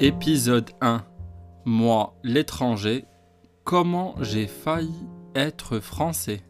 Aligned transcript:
Épisode 0.00 0.70
1 0.80 1.04
Moi, 1.64 2.14
l'étranger, 2.24 3.04
comment 3.62 4.16
j'ai 4.20 4.48
failli 4.48 5.06
être 5.36 5.78
français 5.78 6.42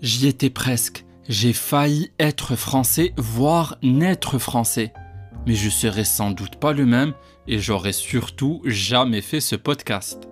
J'y 0.00 0.28
étais 0.28 0.50
presque. 0.50 1.04
J'ai 1.28 1.52
failli 1.52 2.12
être 2.20 2.54
français, 2.54 3.12
voire 3.16 3.76
naître 3.82 4.38
français. 4.38 4.92
Mais 5.46 5.54
je 5.54 5.68
serais 5.68 6.04
sans 6.04 6.30
doute 6.30 6.56
pas 6.56 6.72
le 6.72 6.86
même 6.86 7.14
et 7.48 7.58
j'aurais 7.58 7.92
surtout 7.92 8.62
jamais 8.64 9.20
fait 9.20 9.40
ce 9.40 9.56
podcast. 9.56 10.28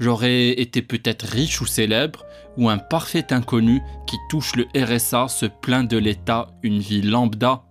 J'aurais 0.00 0.50
été 0.50 0.80
peut-être 0.80 1.26
riche 1.26 1.60
ou 1.60 1.66
célèbre, 1.66 2.24
ou 2.56 2.68
un 2.68 2.78
parfait 2.78 3.32
inconnu 3.32 3.82
qui 4.06 4.16
touche 4.30 4.52
le 4.56 4.66
RSA, 4.74 5.28
se 5.28 5.46
plaint 5.46 5.88
de 5.88 5.98
l'État, 5.98 6.48
une 6.62 6.78
vie 6.78 7.02
lambda. 7.02 7.64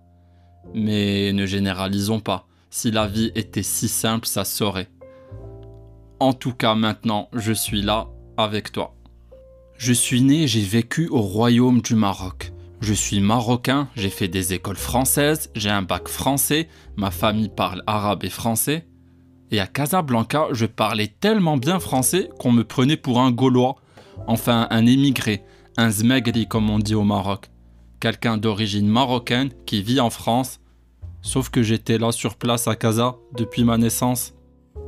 Mais 0.74 1.32
ne 1.32 1.46
généralisons 1.46 2.20
pas. 2.20 2.46
Si 2.70 2.90
la 2.90 3.06
vie 3.06 3.32
était 3.34 3.62
si 3.62 3.88
simple, 3.88 4.26
ça 4.26 4.44
saurait. 4.44 4.90
En 6.20 6.34
tout 6.34 6.52
cas, 6.52 6.74
maintenant, 6.74 7.28
je 7.32 7.52
suis 7.52 7.80
là 7.80 8.08
avec 8.36 8.72
toi. 8.72 8.97
Je 9.78 9.92
suis 9.92 10.22
né, 10.22 10.48
j'ai 10.48 10.62
vécu 10.62 11.06
au 11.06 11.20
royaume 11.20 11.80
du 11.80 11.94
Maroc. 11.94 12.52
Je 12.80 12.92
suis 12.92 13.20
marocain, 13.20 13.88
j'ai 13.94 14.10
fait 14.10 14.26
des 14.26 14.52
écoles 14.52 14.76
françaises, 14.76 15.50
j'ai 15.54 15.70
un 15.70 15.82
bac 15.82 16.08
français, 16.08 16.68
ma 16.96 17.12
famille 17.12 17.48
parle 17.48 17.84
arabe 17.86 18.24
et 18.24 18.28
français. 18.28 18.88
Et 19.52 19.60
à 19.60 19.68
Casablanca, 19.68 20.48
je 20.50 20.66
parlais 20.66 21.06
tellement 21.06 21.56
bien 21.56 21.78
français 21.78 22.28
qu'on 22.40 22.50
me 22.50 22.64
prenait 22.64 22.96
pour 22.96 23.20
un 23.20 23.30
Gaulois, 23.30 23.76
enfin 24.26 24.66
un 24.70 24.84
émigré, 24.84 25.44
un 25.76 25.90
zmegri 25.90 26.48
comme 26.48 26.70
on 26.70 26.80
dit 26.80 26.96
au 26.96 27.04
Maroc. 27.04 27.48
Quelqu'un 28.00 28.36
d'origine 28.36 28.88
marocaine 28.88 29.50
qui 29.64 29.80
vit 29.80 30.00
en 30.00 30.10
France, 30.10 30.58
sauf 31.22 31.50
que 31.50 31.62
j'étais 31.62 31.98
là 31.98 32.10
sur 32.10 32.34
place 32.34 32.66
à 32.66 32.74
Casa 32.74 33.14
depuis 33.36 33.62
ma 33.62 33.78
naissance. 33.78 34.34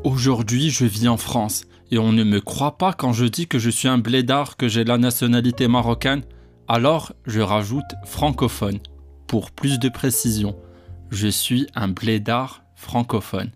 Aujourd'hui, 0.02 0.68
je 0.70 0.84
vis 0.84 1.06
en 1.06 1.16
France 1.16 1.66
et 1.90 1.98
on 1.98 2.12
ne 2.12 2.24
me 2.24 2.40
croit 2.40 2.78
pas 2.78 2.92
quand 2.92 3.12
je 3.12 3.24
dis 3.24 3.46
que 3.46 3.58
je 3.58 3.70
suis 3.70 3.88
un 3.88 3.98
blédard, 3.98 4.56
que 4.56 4.68
j'ai 4.68 4.84
la 4.84 4.98
nationalité 4.98 5.68
marocaine. 5.68 6.22
Alors, 6.68 7.12
je 7.26 7.40
rajoute 7.40 7.84
francophone. 8.04 8.78
Pour 9.26 9.50
plus 9.50 9.78
de 9.78 9.88
précision, 9.88 10.56
je 11.10 11.28
suis 11.28 11.66
un 11.74 11.88
blédard 11.88 12.62
francophone. 12.74 13.50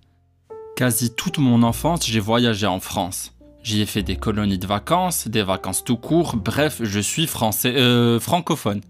Quasi 0.77 1.15
toute 1.15 1.39
mon 1.39 1.63
enfance, 1.63 2.07
j'ai 2.07 2.21
voyagé 2.21 2.67
en 2.67 2.81
France. 2.81 3.33
J'y 3.63 3.81
ai 3.81 3.87
fait 3.87 4.03
des 4.03 4.17
colonies 4.17 4.59
de 4.59 4.67
vacances, 4.67 5.29
des 5.29 5.43
vacances 5.43 5.85
tout 5.85 5.97
court, 5.97 6.37
bref, 6.37 6.81
je 6.83 7.01
suis 7.01 7.27
français, 7.27 7.75
euh, 7.77 8.21
francophone. 8.21 8.83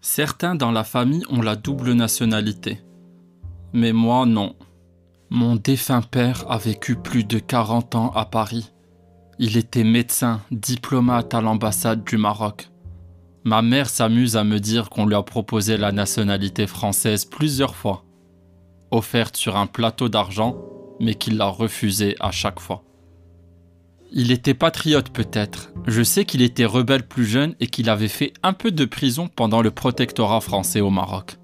Certains 0.00 0.54
dans 0.54 0.72
la 0.72 0.84
famille 0.84 1.24
ont 1.28 1.42
la 1.42 1.56
double 1.56 1.92
nationalité. 1.92 2.80
Mais 3.72 3.92
moi, 3.92 4.24
non. 4.24 4.56
Mon 5.30 5.56
défunt 5.56 6.02
père 6.02 6.44
a 6.48 6.58
vécu 6.58 6.96
plus 6.96 7.24
de 7.24 7.38
40 7.38 7.94
ans 7.94 8.12
à 8.14 8.24
Paris. 8.24 8.72
Il 9.38 9.58
était 9.58 9.84
médecin, 9.84 10.40
diplomate 10.50 11.34
à 11.34 11.42
l'ambassade 11.42 12.04
du 12.04 12.16
Maroc. 12.16 12.70
Ma 13.44 13.60
mère 13.60 13.90
s'amuse 13.90 14.34
à 14.34 14.44
me 14.44 14.58
dire 14.58 14.88
qu'on 14.88 15.04
lui 15.04 15.14
a 15.14 15.22
proposé 15.22 15.76
la 15.76 15.92
nationalité 15.92 16.66
française 16.66 17.26
plusieurs 17.26 17.76
fois, 17.76 18.04
offerte 18.90 19.36
sur 19.36 19.56
un 19.56 19.66
plateau 19.66 20.08
d'argent, 20.08 20.56
mais 21.00 21.14
qu'il 21.14 21.36
l'a 21.36 21.48
refusée 21.48 22.16
à 22.18 22.30
chaque 22.30 22.60
fois. 22.60 22.82
Il 24.10 24.30
était 24.30 24.54
patriote 24.54 25.10
peut-être. 25.10 25.70
Je 25.86 26.02
sais 26.02 26.24
qu'il 26.24 26.40
était 26.40 26.64
rebelle 26.64 27.06
plus 27.06 27.26
jeune 27.26 27.54
et 27.60 27.66
qu'il 27.66 27.90
avait 27.90 28.08
fait 28.08 28.32
un 28.42 28.54
peu 28.54 28.70
de 28.70 28.86
prison 28.86 29.28
pendant 29.28 29.60
le 29.60 29.70
protectorat 29.70 30.40
français 30.40 30.80
au 30.80 30.90
Maroc. 30.90 31.36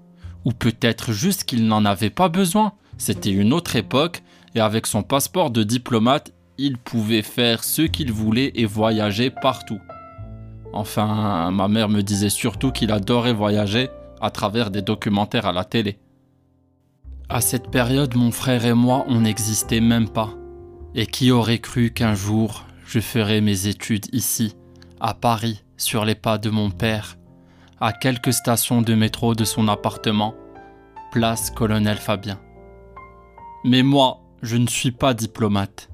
Ou 0.45 0.51
peut-être 0.51 1.11
juste 1.11 1.43
qu'il 1.43 1.67
n'en 1.67 1.85
avait 1.85 2.09
pas 2.09 2.29
besoin. 2.29 2.73
C'était 2.97 3.31
une 3.31 3.53
autre 3.53 3.75
époque 3.75 4.23
et 4.55 4.61
avec 4.61 4.87
son 4.87 5.03
passeport 5.03 5.51
de 5.51 5.61
diplomate, 5.61 6.33
il 6.57 6.77
pouvait 6.77 7.21
faire 7.21 7.63
ce 7.63 7.81
qu'il 7.81 8.11
voulait 8.11 8.51
et 8.55 8.65
voyager 8.65 9.29
partout. 9.29 9.79
Enfin, 10.71 11.51
ma 11.51 11.67
mère 11.67 11.89
me 11.89 12.01
disait 12.01 12.29
surtout 12.29 12.71
qu'il 12.71 12.91
adorait 12.91 13.33
voyager 13.33 13.89
à 14.21 14.31
travers 14.31 14.71
des 14.71 14.81
documentaires 14.81 15.45
à 15.45 15.53
la 15.53 15.65
télé. 15.65 15.99
À 17.29 17.41
cette 17.41 17.69
période, 17.69 18.15
mon 18.15 18.31
frère 18.31 18.65
et 18.65 18.73
moi, 18.73 19.05
on 19.07 19.21
n'existait 19.21 19.81
même 19.81 20.09
pas. 20.09 20.31
Et 20.95 21.05
qui 21.05 21.31
aurait 21.31 21.59
cru 21.59 21.91
qu'un 21.91 22.13
jour, 22.15 22.65
je 22.85 22.99
ferais 22.99 23.41
mes 23.41 23.67
études 23.67 24.07
ici, 24.13 24.55
à 24.99 25.13
Paris, 25.13 25.63
sur 25.77 26.05
les 26.05 26.15
pas 26.15 26.37
de 26.37 26.49
mon 26.49 26.69
père, 26.69 27.17
à 27.79 27.91
quelques 27.91 28.33
stations 28.33 28.81
de 28.81 28.93
métro 28.93 29.35
de 29.35 29.43
son 29.43 29.67
appartement, 29.67 30.35
place 31.11 31.51
Colonel 31.51 31.97
Fabien. 31.97 32.39
Mais 33.63 33.83
moi, 33.83 34.21
je 34.41 34.57
ne 34.57 34.67
suis 34.67 34.91
pas 34.91 35.13
diplomate. 35.13 35.89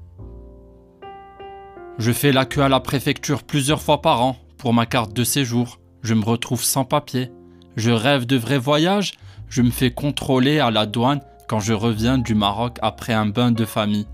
Je 2.00 2.12
fais 2.12 2.32
la 2.32 2.46
queue 2.46 2.62
à 2.62 2.70
la 2.70 2.80
préfecture 2.80 3.42
plusieurs 3.42 3.82
fois 3.82 4.00
par 4.00 4.22
an 4.22 4.38
pour 4.56 4.72
ma 4.72 4.86
carte 4.86 5.12
de 5.12 5.22
séjour. 5.22 5.80
Je 6.02 6.14
me 6.14 6.24
retrouve 6.24 6.64
sans 6.64 6.86
papier. 6.86 7.30
Je 7.76 7.90
rêve 7.90 8.24
de 8.24 8.38
vrais 8.38 8.56
voyages. 8.56 9.12
Je 9.50 9.60
me 9.60 9.70
fais 9.70 9.90
contrôler 9.90 10.60
à 10.60 10.70
la 10.70 10.86
douane 10.86 11.20
quand 11.46 11.60
je 11.60 11.74
reviens 11.74 12.16
du 12.16 12.34
Maroc 12.34 12.78
après 12.80 13.12
un 13.12 13.26
bain 13.26 13.52
de 13.52 13.66
famille. 13.66 14.06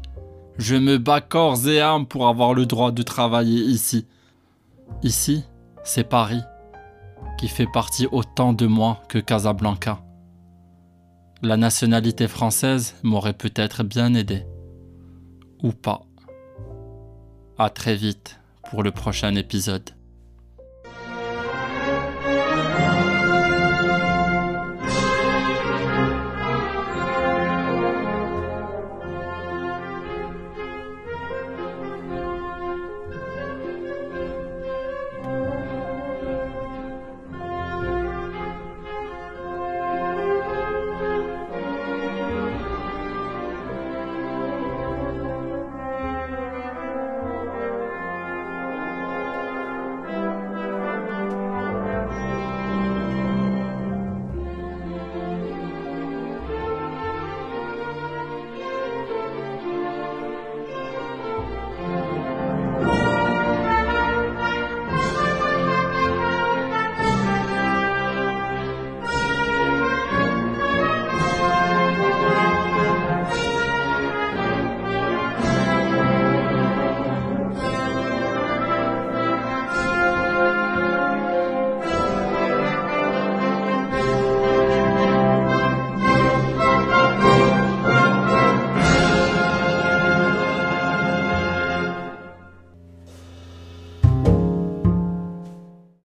Je 0.58 0.74
me 0.74 0.98
bats 0.98 1.20
corps 1.20 1.68
et 1.68 1.80
âme 1.80 2.06
pour 2.06 2.26
avoir 2.26 2.54
le 2.54 2.66
droit 2.66 2.90
de 2.90 3.04
travailler 3.04 3.60
ici. 3.60 4.08
Ici, 5.04 5.44
c'est 5.84 6.08
Paris, 6.08 6.42
qui 7.38 7.46
fait 7.46 7.70
partie 7.72 8.08
autant 8.10 8.52
de 8.52 8.66
moi 8.66 9.00
que 9.08 9.18
Casablanca. 9.18 10.00
La 11.40 11.56
nationalité 11.56 12.26
française 12.26 12.96
m'aurait 13.04 13.32
peut-être 13.32 13.84
bien 13.84 14.12
aidé. 14.14 14.44
Ou 15.62 15.70
pas. 15.70 16.02
À 17.58 17.70
très 17.70 17.96
vite 17.96 18.38
pour 18.68 18.82
le 18.82 18.90
prochain 18.90 19.34
épisode. 19.34 19.95